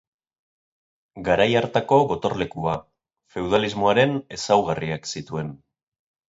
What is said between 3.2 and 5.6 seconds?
feudalismoaren ezaugarriak zituen.